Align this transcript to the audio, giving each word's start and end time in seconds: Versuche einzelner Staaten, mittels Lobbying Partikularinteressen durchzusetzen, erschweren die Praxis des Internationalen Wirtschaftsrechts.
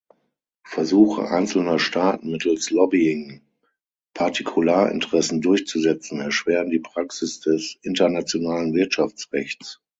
Versuche 0.63 1.27
einzelner 1.29 1.77
Staaten, 1.77 2.31
mittels 2.31 2.71
Lobbying 2.71 3.43
Partikularinteressen 4.15 5.41
durchzusetzen, 5.41 6.19
erschweren 6.21 6.71
die 6.71 6.79
Praxis 6.79 7.39
des 7.39 7.77
Internationalen 7.83 8.73
Wirtschaftsrechts. 8.73 9.79